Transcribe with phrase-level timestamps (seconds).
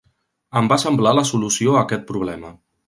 [0.61, 2.57] Em va semblar la solució a aquest problema.